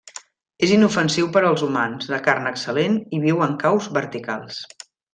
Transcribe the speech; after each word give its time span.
És 0.67 0.71
inofensiu 0.77 1.27
per 1.35 1.43
als 1.51 1.65
humans, 1.69 2.09
de 2.15 2.19
carn 2.31 2.51
excel·lent, 2.55 2.99
i 3.19 3.23
viu 3.29 3.47
en 3.49 3.57
caus 3.67 3.95
verticals. 4.01 4.61